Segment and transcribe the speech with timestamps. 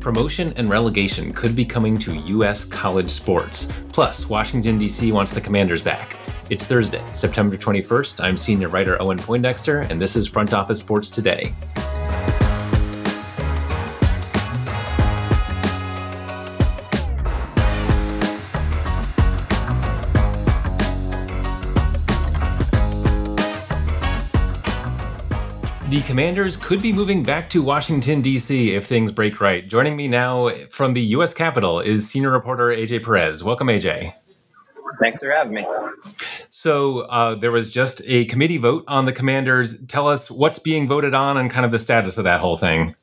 [0.00, 2.64] promotion and relegation could be coming to U.S.
[2.64, 3.72] college sports.
[3.92, 5.12] Plus, Washington, D.C.
[5.12, 6.16] wants the commanders back.
[6.48, 8.24] It's Thursday, September 21st.
[8.24, 11.54] I'm senior writer Owen Poindexter, and this is Front Office Sports Today.
[25.90, 28.76] The Commanders could be moving back to Washington, D.C.
[28.76, 29.66] if things break right.
[29.66, 31.34] Joining me now from the U.S.
[31.34, 33.42] Capitol is senior reporter AJ Perez.
[33.42, 34.14] Welcome, AJ.
[35.00, 35.66] Thanks for having me.
[36.48, 39.84] So, uh, there was just a committee vote on the Commanders.
[39.86, 42.94] Tell us what's being voted on and kind of the status of that whole thing.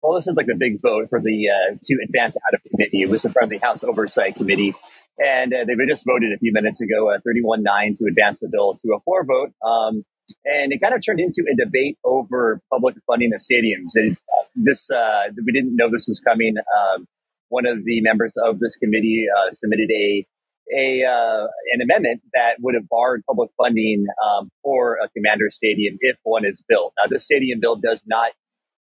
[0.00, 3.02] Well, this is like the big vote for the uh, to advance out of committee.
[3.02, 4.76] It was in front of the House Oversight Committee,
[5.18, 8.78] and uh, they just voted a few minutes ago, uh, 31-9, to advance the bill
[8.84, 9.52] to a floor vote.
[9.68, 10.04] Um,
[10.44, 13.92] and it kind of turned into a debate over public funding of stadiums.
[13.94, 14.16] And
[14.54, 16.56] this uh, we didn't know this was coming.
[16.58, 17.06] Um,
[17.48, 20.26] one of the members of this committee uh, submitted a
[20.74, 25.96] a uh, an amendment that would have barred public funding um, for a commander stadium
[26.00, 26.92] if one is built.
[26.96, 28.32] Now, this stadium bill does not.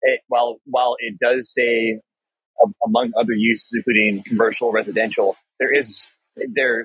[0.02, 2.00] It, while while it does say
[2.84, 6.06] among other uses, including commercial, residential, there is
[6.54, 6.84] there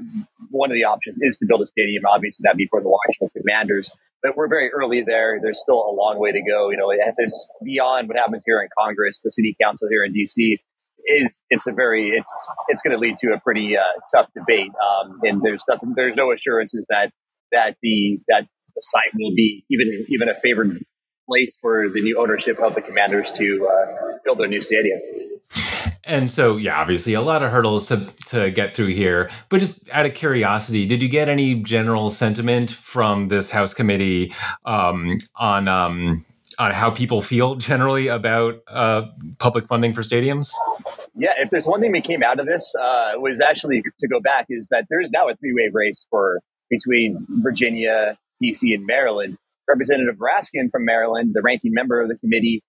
[0.50, 2.04] one of the options is to build a stadium.
[2.06, 3.92] Obviously, that'd be for the Washington Commanders
[4.24, 5.40] but we're very early there.
[5.42, 6.70] There's still a long way to go.
[6.70, 10.58] You know, this beyond what happens here in Congress, the city council here in DC
[11.06, 13.82] is it's a very it's it's going to lead to a pretty uh,
[14.14, 14.72] tough debate.
[14.72, 17.12] Um, and there's nothing, there's no assurances that
[17.52, 20.84] that the that the site will be even even a favored
[21.28, 25.00] place for the new ownership of the Commanders to uh, build their new stadium.
[26.12, 29.32] And so, yeah, obviously a lot of hurdles to, to get through here.
[29.48, 34.34] But just out of curiosity, did you get any general sentiment from this House committee
[34.66, 36.26] um, on um,
[36.60, 39.04] on how people feel generally about uh,
[39.40, 40.52] public funding for stadiums?
[41.16, 44.20] Yeah, if there's one thing that came out of this uh, was actually to go
[44.20, 48.86] back is that there is now a three way race for between Virginia, DC, and
[48.86, 49.38] Maryland.
[49.66, 52.62] Representative Raskin from Maryland, the ranking member of the committee,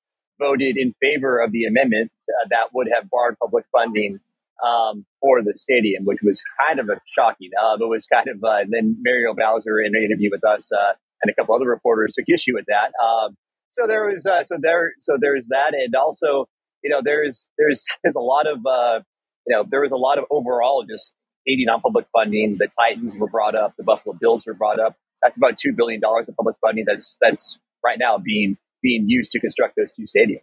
[0.42, 4.18] voted in favor of the amendment uh, that would have barred public funding
[4.66, 7.50] um, for the stadium, which was kind of a shocking.
[7.62, 10.92] Uh, it was kind of uh, then Mayor Bowser in an interview with us uh,
[11.22, 12.92] and a couple other reporters took issue with that.
[13.04, 13.36] Um,
[13.70, 16.46] so there was uh, so there so there's that, and also
[16.82, 19.00] you know there's there's there's a lot of uh,
[19.46, 21.12] you know there was a lot of overall just
[21.46, 22.56] hating on public funding.
[22.58, 24.96] The Titans were brought up, the Buffalo Bills were brought up.
[25.22, 29.30] That's about two billion dollars of public funding that's that's right now being being used
[29.32, 30.40] to construct those two stadiums.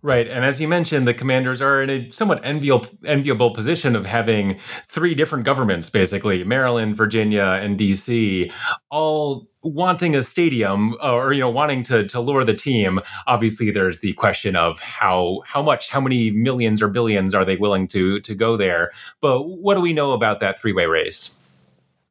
[0.00, 0.28] Right.
[0.28, 4.60] And as you mentioned, the commanders are in a somewhat enviable, enviable position of having
[4.84, 8.52] three different governments, basically Maryland, Virginia, and DC,
[8.90, 13.00] all wanting a stadium or, you know, wanting to, to lure the team.
[13.26, 17.56] Obviously, there's the question of how how much, how many millions or billions are they
[17.56, 18.92] willing to to go there?
[19.20, 21.42] But what do we know about that three-way race?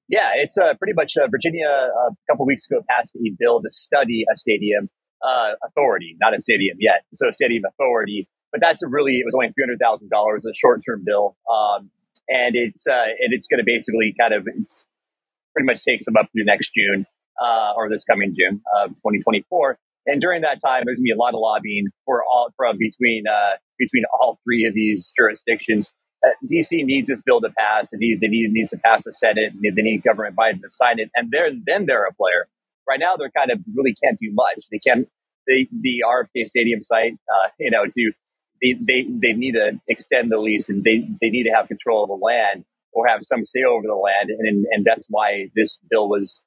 [0.10, 3.62] Yeah, it's uh, pretty much uh, Virginia uh, a couple weeks ago passed a bill
[3.62, 4.90] to study a stadium
[5.24, 7.04] uh, authority, not a stadium yet.
[7.14, 11.36] So stadium authority, but that's a really, it was only $300,000, a short term bill.
[11.52, 11.90] Um,
[12.28, 14.86] and it's, uh, and it's going to basically kind of, it's
[15.54, 17.06] pretty much takes them up through next June,
[17.42, 19.78] uh, or this coming June of 2024.
[20.08, 23.24] And during that time, there's gonna be a lot of lobbying for all from between,
[23.28, 25.92] uh, between all three of these jurisdictions.
[26.26, 27.92] Uh, DC needs this bill to pass.
[27.92, 29.54] It needs, they need, needs to pass the Senate.
[29.54, 31.10] And they need Governor Biden to sign it.
[31.16, 32.48] And they're, then they're a player.
[32.88, 34.66] Right now, they're kind of really can't do much.
[34.72, 35.08] They can't
[35.48, 38.12] the the RFK Stadium site, uh, you know, to
[38.62, 42.04] they, they they need to extend the lease and they they need to have control
[42.04, 45.78] of the land or have some say over the land, and and that's why this
[45.90, 46.42] bill was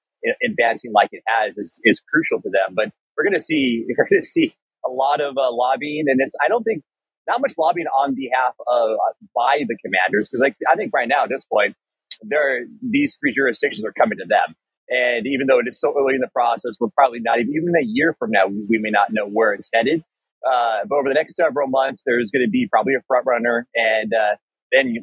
[0.44, 2.74] advancing like it has is, is crucial to them.
[2.74, 6.20] But we're going to see we're going to see a lot of uh, lobbying, and
[6.20, 6.82] it's I don't think
[7.26, 11.08] not much lobbying on behalf of uh, by the commanders because like I think right
[11.08, 11.76] now at this point
[12.22, 14.56] there these three jurisdictions are coming to them
[14.90, 17.74] and even though it is so early in the process, we're probably not even, even
[17.80, 20.02] a year from now, we may not know where it's headed.
[20.46, 23.66] Uh, but over the next several months, there's going to be probably a front runner.
[23.74, 24.36] And uh,
[24.72, 25.02] then, you,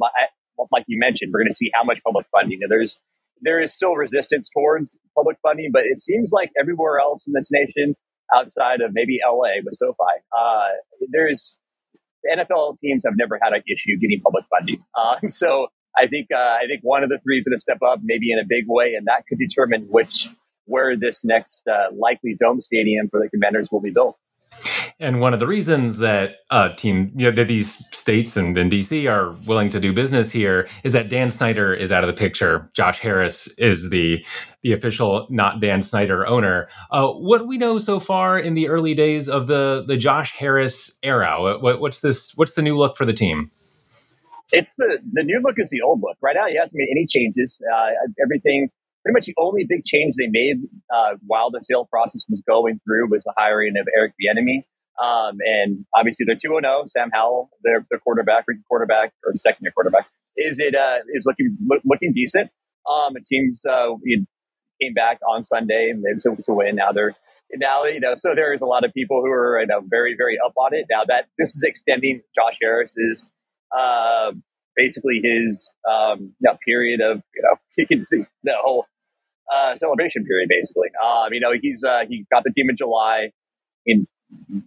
[0.72, 2.60] like you mentioned, we're going to see how much public funding.
[2.68, 2.98] There's
[3.42, 7.50] there is still resistance towards public funding, but it seems like everywhere else in this
[7.52, 7.96] nation,
[8.36, 9.96] outside of maybe LA with SoFi,
[10.38, 10.68] uh,
[11.12, 11.58] there's
[12.32, 14.84] NFL teams have never had an issue getting public funding.
[14.96, 17.80] Uh, so I think uh, I think one of the three is going to step
[17.86, 20.30] up, maybe in a big way, and that could determine which
[20.66, 24.18] where this next uh, likely dome stadium for the Commanders will be built.
[25.00, 28.72] And one of the reasons that uh, team, you know, that these states and, and
[28.72, 32.14] DC are willing to do business here is that Dan Snyder is out of the
[32.14, 32.70] picture.
[32.74, 34.24] Josh Harris is the
[34.64, 36.70] the official, not Dan Snyder owner.
[36.92, 40.98] Uh, what we know so far in the early days of the the Josh Harris
[41.04, 41.60] era?
[41.60, 42.32] What, what's this?
[42.36, 43.52] What's the new look for the team?
[44.52, 46.18] It's the the new look is the old look.
[46.22, 47.60] Right now, he hasn't made any changes.
[47.66, 47.90] Uh,
[48.24, 48.70] everything
[49.04, 50.58] pretty much the only big change they made
[50.94, 54.66] uh, while the sale process was going through was the hiring of Eric Bieniemy.
[55.02, 56.84] Um, and obviously they're 2 0.
[56.88, 60.08] Sam Howell, their, their quarterback, quarterback, or second year quarterback,
[60.38, 62.50] is it uh, is looking looking decent.
[62.90, 63.90] Um, it seems uh,
[64.82, 66.76] came back on Sunday and to, to win.
[66.76, 67.14] Now they're
[67.56, 70.16] now you know so there is a lot of people who are you know very
[70.18, 70.86] very up on it.
[70.90, 73.30] Now that this is extending Josh Harris's
[73.78, 74.32] uh,
[74.76, 78.86] basically his um, you know, period of you know the whole
[79.54, 80.90] uh, celebration period basically.
[81.04, 83.32] Um, you know he's uh, he got the team in July.
[83.86, 84.08] and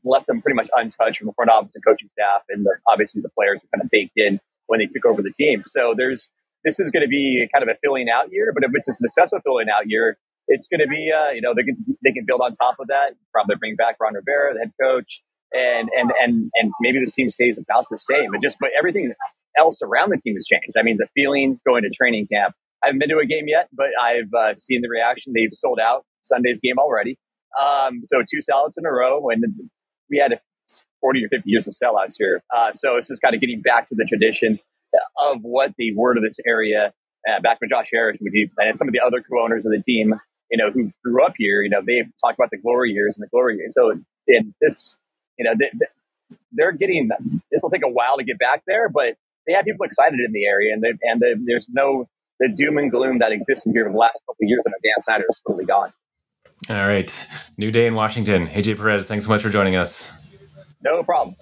[0.04, 3.20] left them pretty much untouched from the front office and coaching staff, and the, obviously
[3.20, 5.62] the players were kind of baked in when they took over the team.
[5.64, 6.28] So there's
[6.64, 8.94] this is going to be kind of a filling out year, but if it's a
[8.94, 10.18] successful filling out year,
[10.48, 12.88] it's going to be uh, you know they can they can build on top of
[12.88, 13.14] that.
[13.32, 15.20] Probably bring back Ron Rivera, the head coach,
[15.52, 18.30] and and and and maybe this team stays about the same.
[18.32, 19.12] But just but everything
[19.58, 20.76] else around the team has changed.
[20.78, 22.54] I mean, the feeling going to training camp.
[22.82, 25.32] I haven't been to a game yet, but I've uh, seen the reaction.
[25.34, 27.18] They've sold out Sunday's game already.
[27.60, 29.42] Um, so two sellouts in a row, and
[30.08, 30.38] we had
[31.00, 32.42] 40 or 50 years of sellouts here.
[32.56, 34.60] Uh, so this is kind of getting back to the tradition
[35.20, 36.92] of what the word of this area,
[37.28, 40.14] uh, back when Josh Harris and some of the other co-owners of the team,
[40.50, 43.24] you know, who grew up here, you know, they've talked about the glory years and
[43.24, 43.74] the glory years.
[43.76, 43.92] So
[44.26, 44.94] in this,
[45.38, 45.86] you know, they,
[46.52, 47.08] they're getting,
[47.50, 50.32] this will take a while to get back there, but they have people excited in
[50.32, 52.08] the area and, and there's no,
[52.40, 55.00] the doom and gloom that existed here for the last couple of years and Dan
[55.00, 55.92] Snyder is totally gone.
[56.68, 57.28] All right.
[57.56, 58.48] New day in Washington.
[58.48, 60.18] AJ Perez, thanks so much for joining us.
[60.82, 61.36] No problem.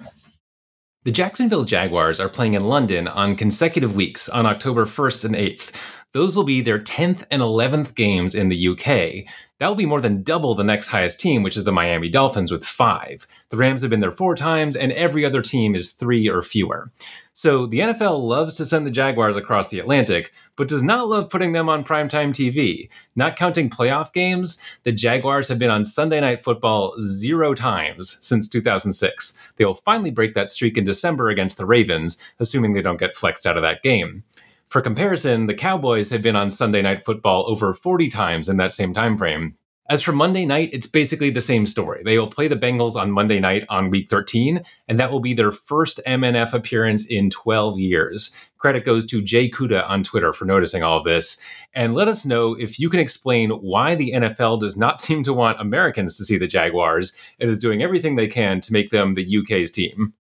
[1.04, 5.72] The Jacksonville Jaguars are playing in London on consecutive weeks on October 1st and 8th.
[6.12, 9.30] Those will be their 10th and 11th games in the UK.
[9.58, 12.52] That will be more than double the next highest team, which is the Miami Dolphins,
[12.52, 13.26] with five.
[13.48, 16.90] The Rams have been there four times, and every other team is three or fewer.
[17.32, 21.30] So the NFL loves to send the Jaguars across the Atlantic, but does not love
[21.30, 22.90] putting them on primetime TV.
[23.14, 28.48] Not counting playoff games, the Jaguars have been on Sunday Night Football zero times since
[28.48, 29.38] 2006.
[29.56, 33.16] They will finally break that streak in December against the Ravens, assuming they don't get
[33.16, 34.22] flexed out of that game.
[34.68, 38.72] For comparison, the Cowboys have been on Sunday Night Football over 40 times in that
[38.72, 39.56] same time frame.
[39.88, 42.02] As for Monday night, it's basically the same story.
[42.04, 45.32] They will play the Bengals on Monday night on week 13, and that will be
[45.32, 48.34] their first MNF appearance in 12 years.
[48.58, 51.40] Credit goes to Jay Kuda on Twitter for noticing all this.
[51.72, 55.32] And let us know if you can explain why the NFL does not seem to
[55.32, 59.14] want Americans to see the Jaguars and is doing everything they can to make them
[59.14, 60.14] the UK's team.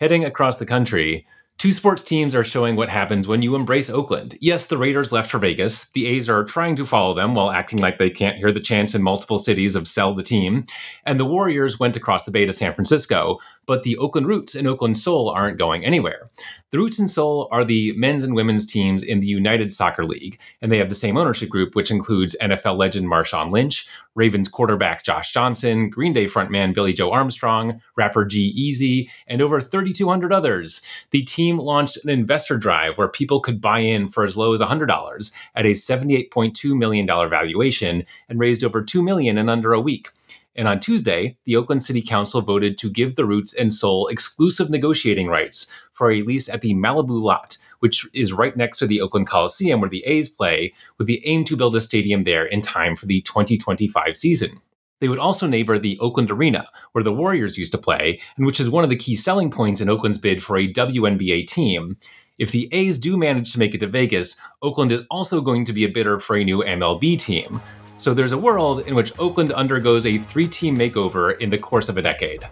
[0.00, 1.24] Heading across the country,
[1.62, 4.36] Two sports teams are showing what happens when you embrace Oakland.
[4.40, 5.90] Yes, the Raiders left for Vegas.
[5.90, 8.96] The A's are trying to follow them while acting like they can't hear the chants
[8.96, 10.66] in multiple cities of sell the team.
[11.06, 14.66] And the Warriors went across the bay to San Francisco, but the Oakland Roots and
[14.66, 16.30] Oakland Soul aren't going anywhere.
[16.70, 20.40] The Roots and Soul are the men's and women's teams in the United Soccer League,
[20.62, 25.04] and they have the same ownership group, which includes NFL legend Marshawn Lynch, Ravens quarterback
[25.04, 30.84] Josh Johnson, Green Day frontman Billie Joe Armstrong, rapper G-Eazy, and over 3,200 others.
[31.10, 34.60] The team launched an investor drive where people could buy in for as low as
[34.60, 40.08] $100 at a $78.2 million valuation and raised over 2 million in under a week.
[40.54, 44.68] And on Tuesday, the Oakland City Council voted to give the Roots and Soul exclusive
[44.68, 49.00] negotiating rights for a lease at the Malibu lot, which is right next to the
[49.00, 52.60] Oakland Coliseum where the A's play, with the aim to build a stadium there in
[52.60, 54.60] time for the 2025 season.
[55.00, 58.60] They would also neighbor the Oakland Arena, where the Warriors used to play, and which
[58.60, 61.96] is one of the key selling points in Oakland's bid for a WNBA team.
[62.38, 65.72] If the A's do manage to make it to Vegas, Oakland is also going to
[65.72, 67.60] be a bidder for a new MLB team,
[68.02, 71.88] so there's a world in which Oakland undergoes a three team makeover in the course
[71.88, 72.44] of a decade.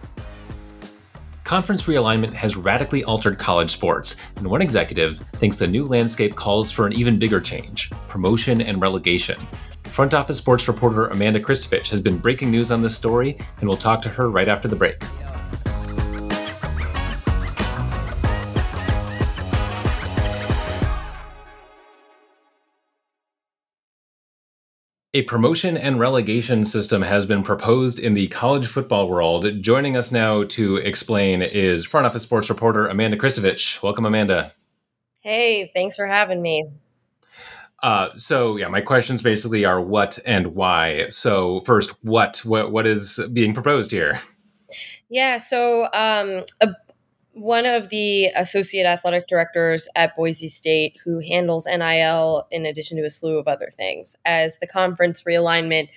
[1.43, 6.71] Conference realignment has radically altered college sports, and one executive thinks the new landscape calls
[6.71, 9.41] for an even bigger change promotion and relegation.
[9.83, 13.77] Front office sports reporter Amanda Christovich has been breaking news on this story, and we'll
[13.77, 15.03] talk to her right after the break.
[25.13, 29.61] A promotion and relegation system has been proposed in the college football world.
[29.61, 33.83] Joining us now to explain is front office sports reporter Amanda Christovich.
[33.83, 34.53] Welcome, Amanda.
[35.19, 36.65] Hey, thanks for having me.
[37.83, 41.09] Uh, so yeah, my questions basically are what and why.
[41.09, 44.21] So first, what what what is being proposed here?
[45.09, 46.69] Yeah, so um, a,
[47.33, 53.05] one of the associate athletic directors at Boise State who handles NIL in addition to
[53.05, 55.89] a slew of other things, as the conference realignment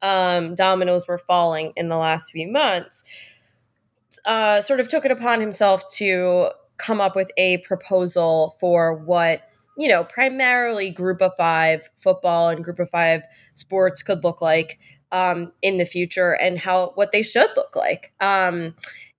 [0.00, 3.04] um, dominoes were falling in the last few months,
[4.24, 9.42] uh, sort of took it upon himself to come up with a proposal for what
[9.76, 13.22] you know primarily group of five football and group of five
[13.54, 14.78] sports could look like
[15.12, 18.12] um, in the future and how what they should look like.
[18.20, 18.74] Um,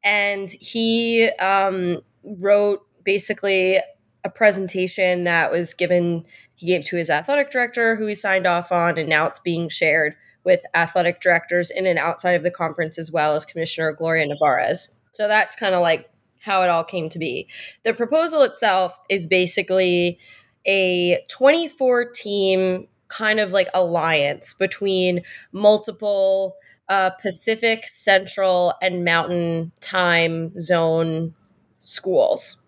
[0.09, 3.79] and he um, wrote basically
[4.23, 6.25] a presentation that was given
[6.55, 9.69] he gave to his athletic director who he signed off on and now it's being
[9.69, 14.27] shared with athletic directors in and outside of the conference as well as commissioner gloria
[14.27, 17.47] nevarez so that's kind of like how it all came to be.
[17.83, 20.19] The proposal itself is basically
[20.65, 26.55] a 24 team kind of like alliance between multiple
[26.89, 31.34] uh, Pacific, Central, and Mountain time zone
[31.77, 32.65] schools.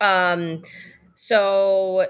[0.00, 0.62] Um,
[1.14, 2.06] so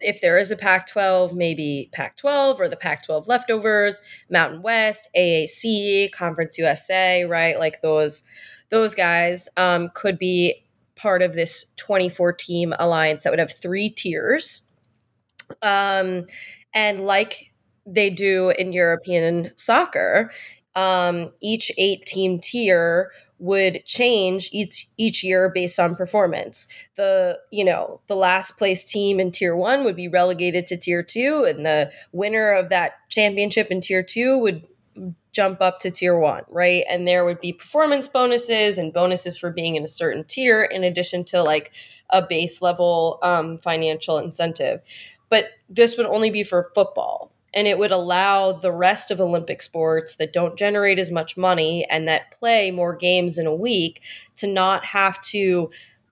[0.00, 4.00] if there is a Pac 12, maybe Pac 12 or the Pac 12 leftovers,
[4.30, 7.58] Mountain West, AAC, Conference USA, right?
[7.58, 8.24] Like those
[8.70, 10.64] those guys um, could be
[10.96, 14.72] part of this 24 team alliance that would have three tiers.
[15.62, 16.24] Um,
[16.74, 17.52] and like
[17.86, 20.30] they do in European soccer,
[20.74, 26.68] um, each eight team tier would change each each year based on performance.
[26.94, 31.02] The you know the last place team in tier one would be relegated to tier
[31.02, 34.66] two, and the winner of that championship in tier two would
[35.32, 36.84] jump up to tier one, right?
[36.88, 40.84] And there would be performance bonuses and bonuses for being in a certain tier, in
[40.84, 41.72] addition to like
[42.10, 44.80] a base level um, financial incentive.
[45.28, 49.62] But this would only be for football and it would allow the rest of Olympic
[49.62, 54.02] sports that don't generate as much money and that play more games in a week
[54.36, 55.70] to not have to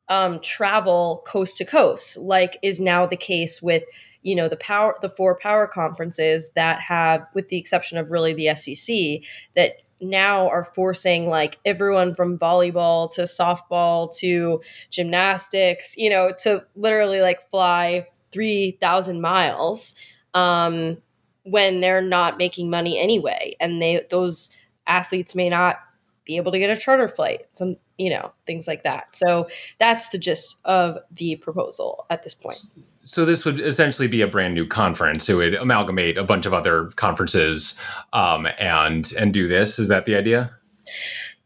[0.09, 3.85] um, travel coast to coast, like is now the case with
[4.23, 8.33] you know the power the four power conferences that have with the exception of really
[8.33, 16.11] the SEC that now are forcing like everyone from volleyball to softball to gymnastics you
[16.11, 19.95] know to literally like fly 3000 miles
[20.35, 20.97] um
[21.45, 24.51] when they're not making money anyway and they those
[24.87, 25.79] athletes may not
[26.25, 29.15] be able to get a charter flight some you know things like that.
[29.15, 32.65] So that's the gist of the proposal at this point.
[33.05, 35.29] So this would essentially be a brand new conference.
[35.29, 37.79] It would amalgamate a bunch of other conferences
[38.13, 39.79] um, and and do this.
[39.79, 40.53] Is that the idea?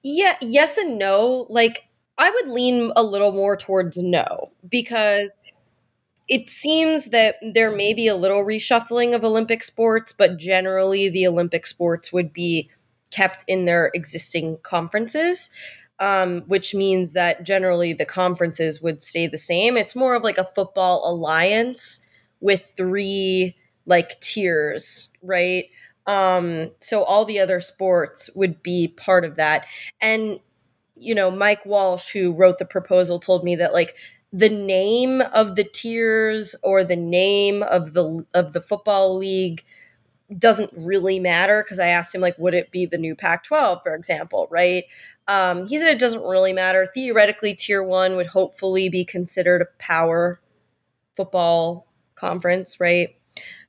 [0.03, 1.47] Yeah yes and no.
[1.51, 1.85] Like
[2.19, 5.39] i would lean a little more towards no because
[6.29, 11.27] it seems that there may be a little reshuffling of Olympic sports, but generally the
[11.27, 12.71] Olympic sports would be
[13.11, 15.51] kept in their existing conferences,
[16.01, 19.77] um, which means that generally the conferences would stay the same.
[19.77, 22.07] It's more of like a football alliance
[22.41, 23.57] with three
[23.87, 25.67] like tiers, right?
[26.09, 29.67] Um, so all the other sports would be part of that.
[30.01, 30.41] And
[30.99, 33.97] you know, Mike Walsh, who wrote the proposal, told me that like
[34.37, 39.65] the name of the tiers or the name of the of the football league
[40.39, 43.95] doesn't really matter because I asked him like would it be the new Pac-12 for
[43.95, 44.85] example right?
[45.29, 46.87] Um, he said it doesn't really matter.
[46.95, 50.41] Theoretically tier 1 would hopefully be considered a power
[51.17, 53.17] football conference right?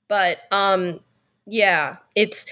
[0.08, 1.02] But um
[1.48, 2.46] yeah it's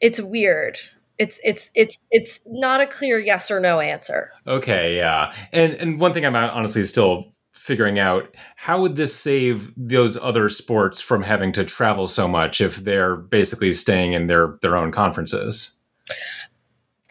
[0.00, 0.78] it's weird
[1.18, 4.32] it's it's it's it's not a clear yes or no answer.
[4.46, 5.34] Okay, yeah.
[5.52, 10.48] And and one thing I'm honestly still figuring out how would this save those other
[10.48, 14.90] sports from having to travel so much if they're basically staying in their their own
[14.90, 15.76] conferences?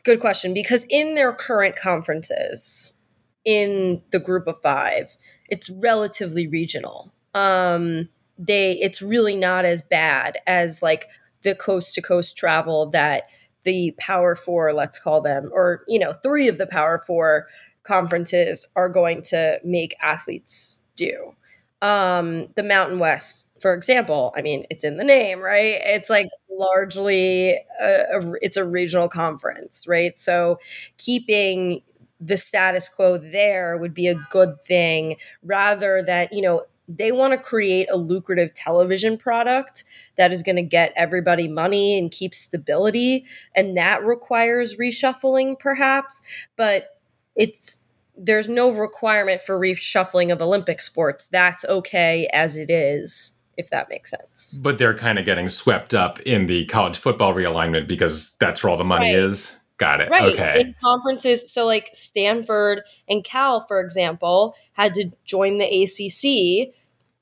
[0.03, 2.99] Good question because in their current conferences
[3.45, 5.17] in the group of 5,
[5.49, 7.13] it's relatively regional.
[7.33, 11.07] Um they it's really not as bad as like
[11.43, 13.23] the coast to coast travel that
[13.63, 17.47] the power four, let's call them, or, you know, three of the power four
[17.83, 21.33] conferences are going to make athletes do.
[21.81, 25.81] Um, the Mountain West, for example, I mean, it's in the name, right?
[25.83, 30.17] It's like largely a, a, it's a regional conference, right?
[30.17, 30.59] So
[30.97, 31.81] keeping
[32.21, 37.31] the status quo there would be a good thing rather than, you know, they want
[37.31, 39.83] to create a lucrative television product
[40.17, 43.25] that is going to get everybody money and keep stability
[43.55, 46.23] and that requires reshuffling perhaps
[46.55, 46.99] but
[47.35, 47.83] it's
[48.15, 51.27] there's no requirement for reshuffling of olympic sports.
[51.27, 54.59] That's okay as it is if that makes sense.
[54.61, 58.71] But they're kind of getting swept up in the college football realignment because that's where
[58.71, 59.23] all the money right.
[59.23, 60.09] is Got it.
[60.09, 60.33] Right.
[60.33, 60.61] Okay.
[60.61, 66.73] In conferences, so like Stanford and Cal, for example, had to join the ACC,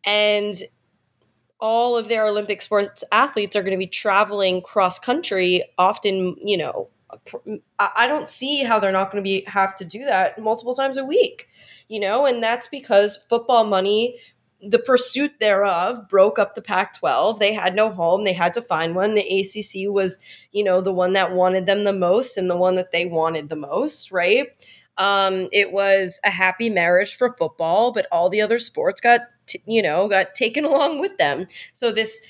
[0.05, 0.55] and
[1.60, 6.58] all of their Olympic sports athletes are going to be traveling cross country, often, you
[6.58, 6.89] know,
[7.79, 10.98] I don't see how they're not going to be have to do that multiple times
[10.98, 11.50] a week,
[11.88, 14.17] you know, and that's because football money
[14.63, 17.39] the pursuit thereof broke up the Pac 12.
[17.39, 18.24] They had no home.
[18.24, 19.15] They had to find one.
[19.15, 20.20] The ACC was,
[20.51, 23.50] you know, the one that wanted them the most and the one that they wanted
[23.50, 24.48] the most, right?
[24.98, 29.62] Um, it was a happy marriage for football, but all the other sports got, t-
[29.65, 31.48] you know, got taken along with them.
[31.74, 32.25] So this,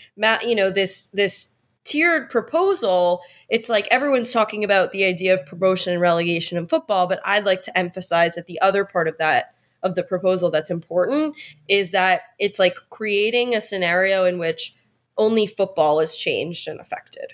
[0.46, 5.92] you know, this, this tiered proposal, it's like everyone's talking about the idea of promotion
[5.92, 9.56] and relegation in football, but I'd like to emphasize that the other part of that
[9.84, 11.36] of the proposal that's important
[11.68, 14.76] is that it's like creating a scenario in which
[15.18, 17.34] only football is changed and affected.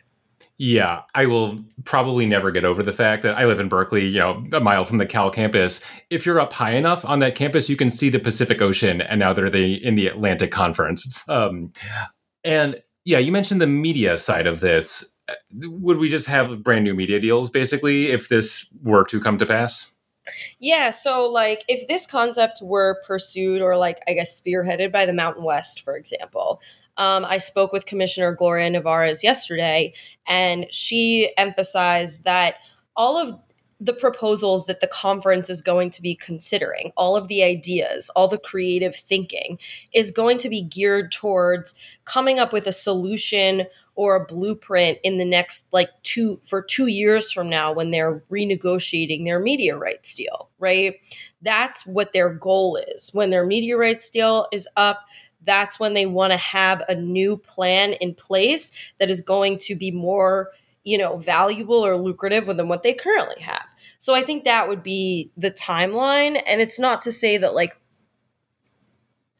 [0.60, 4.18] Yeah, I will probably never get over the fact that I live in Berkeley, you
[4.18, 5.86] know, a mile from the Cal campus.
[6.10, 9.20] If you're up high enough on that campus, you can see the Pacific Ocean, and
[9.20, 11.24] now they're the in the Atlantic Conference.
[11.30, 11.72] Um,
[12.44, 15.16] and yeah, you mentioned the media side of this.
[15.54, 19.46] Would we just have brand new media deals, basically, if this were to come to
[19.46, 19.97] pass?
[20.60, 25.14] Yeah, so like if this concept were pursued or like I guess spearheaded by the
[25.14, 26.62] Mountain West, for example,
[26.98, 29.94] um, I spoke with Commissioner Gloria Nevarez yesterday,
[30.26, 32.56] and she emphasized that
[32.96, 33.40] all of
[33.80, 38.28] the proposals that the conference is going to be considering, all of the ideas, all
[38.28, 39.60] the creative thinking
[39.94, 43.66] is going to be geared towards coming up with a solution
[43.96, 48.24] or a blueprint in the next like two for two years from now when they're
[48.32, 50.96] renegotiating their media rights deal, right?
[51.42, 53.10] That's what their goal is.
[53.14, 55.06] When their media rights deal is up,
[55.44, 59.76] that's when they want to have a new plan in place that is going to
[59.76, 60.52] be more,
[60.88, 63.66] you know, valuable or lucrative than what they currently have.
[64.00, 66.42] So I think that would be the timeline.
[66.48, 67.78] And it's not to say that like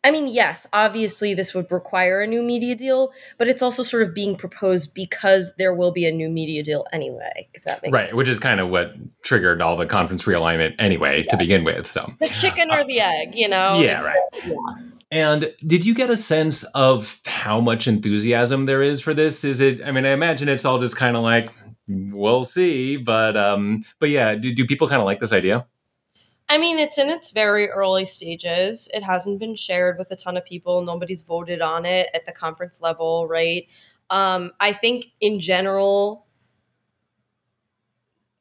[0.04, 4.04] I mean, yes, obviously this would require a new media deal, but it's also sort
[4.04, 7.92] of being proposed because there will be a new media deal anyway, if that makes
[7.92, 8.14] right, sense.
[8.14, 11.28] which is kind of what triggered all the conference realignment anyway yes.
[11.30, 11.90] to begin with.
[11.90, 13.82] So the chicken or the egg, you know?
[13.82, 14.20] Yeah, right.
[14.46, 14.56] yeah.
[15.10, 19.44] And did you get a sense of how much enthusiasm there is for this?
[19.46, 19.82] Is it?
[19.86, 21.50] I mean, I imagine it's all just kind of like
[21.88, 25.66] we'll see, but um, but yeah, do, do people kind of like this idea?
[26.50, 28.90] I mean, it's in its very early stages.
[28.94, 30.82] It hasn't been shared with a ton of people.
[30.82, 33.68] Nobody's voted on it at the conference level, right?
[34.10, 36.26] Um, I think in general,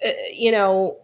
[0.05, 0.99] uh, you know,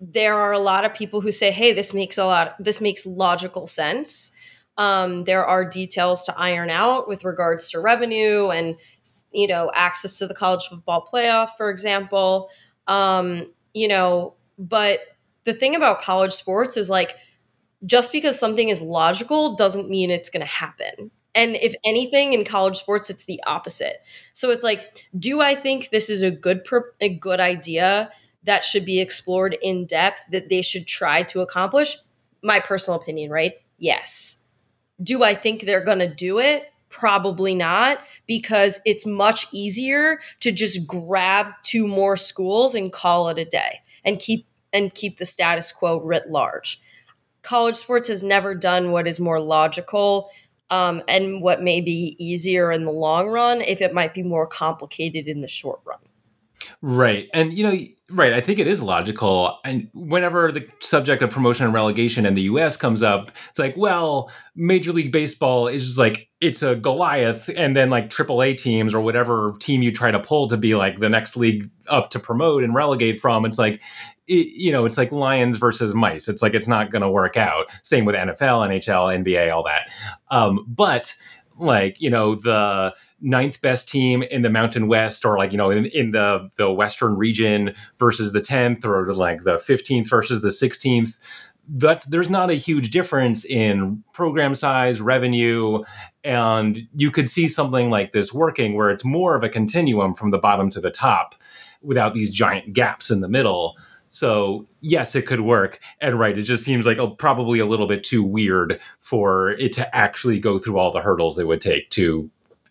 [0.00, 2.56] there are a lot of people who say, "Hey, this makes a lot.
[2.58, 4.36] This makes logical sense."
[4.78, 8.76] Um, there are details to iron out with regards to revenue and
[9.32, 12.50] you know access to the college football playoff, for example.
[12.86, 15.00] Um, you know, but
[15.44, 17.16] the thing about college sports is like
[17.86, 21.10] just because something is logical doesn't mean it's going to happen.
[21.34, 24.02] And if anything in college sports it's the opposite.
[24.32, 26.66] So it's like do I think this is a good
[27.00, 28.10] a good idea
[28.44, 31.96] that should be explored in depth that they should try to accomplish?
[32.42, 33.54] My personal opinion, right?
[33.78, 34.39] Yes.
[35.02, 36.72] Do I think they're going to do it?
[36.88, 43.38] Probably not, because it's much easier to just grab two more schools and call it
[43.38, 46.80] a day and keep and keep the status quo writ large.
[47.42, 50.30] College sports has never done what is more logical
[50.70, 54.46] um, and what may be easier in the long run if it might be more
[54.46, 55.98] complicated in the short run.
[56.82, 57.28] Right.
[57.32, 57.76] And, you know,
[58.10, 58.32] right.
[58.32, 59.58] I think it is logical.
[59.64, 63.76] And whenever the subject of promotion and relegation in the US comes up, it's like,
[63.76, 67.48] well, Major League Baseball is just like, it's a Goliath.
[67.56, 71.00] And then like AAA teams or whatever team you try to pull to be like
[71.00, 73.80] the next league up to promote and relegate from, it's like,
[74.26, 76.28] it, you know, it's like lions versus mice.
[76.28, 77.66] It's like, it's not going to work out.
[77.82, 79.88] Same with NFL, NHL, NBA, all that.
[80.30, 81.14] Um, but
[81.58, 85.70] like, you know, the, ninth best team in the Mountain West, or like you know
[85.70, 90.50] in, in the the Western region versus the tenth, or like the fifteenth versus the
[90.50, 91.18] sixteenth.
[91.72, 95.84] That there's not a huge difference in program size, revenue,
[96.24, 100.30] and you could see something like this working where it's more of a continuum from
[100.30, 101.36] the bottom to the top,
[101.82, 103.76] without these giant gaps in the middle.
[104.08, 105.78] So yes, it could work.
[106.00, 109.72] And right, it just seems like a, probably a little bit too weird for it
[109.74, 112.28] to actually go through all the hurdles it would take to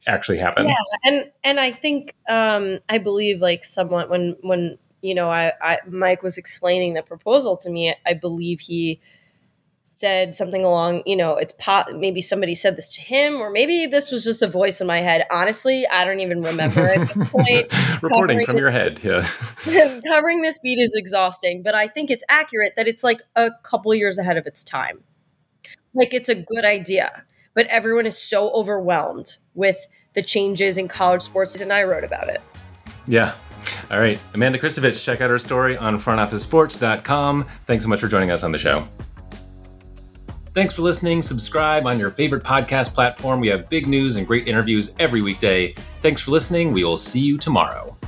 [0.07, 0.67] actually happen.
[0.67, 5.53] Yeah, and and I think um, I believe like someone when when you know I,
[5.61, 9.01] I Mike was explaining the proposal to me, I believe he
[9.89, 11.87] said something along, you know, it's pot.
[11.93, 14.99] Maybe somebody said this to him, or maybe this was just a voice in my
[14.99, 15.25] head.
[15.31, 17.67] Honestly, I don't even remember at this point.
[18.01, 19.23] Reporting from your head, yeah.
[20.07, 23.93] covering this beat is exhausting, but I think it's accurate that it's like a couple
[23.93, 25.03] years ahead of its time.
[25.93, 27.23] Like it's a good idea,
[27.59, 32.29] but everyone is so overwhelmed with the changes in college sports, and I wrote about
[32.29, 32.39] it.
[33.05, 33.33] Yeah,
[33.91, 34.17] all right.
[34.33, 37.45] Amanda Christovich, check out her story on frontofficesports.com.
[37.65, 38.87] Thanks so much for joining us on the show.
[40.53, 41.21] Thanks for listening.
[41.21, 43.41] Subscribe on your favorite podcast platform.
[43.41, 45.75] We have big news and great interviews every weekday.
[46.01, 46.71] Thanks for listening.
[46.71, 47.98] We will see you tomorrow.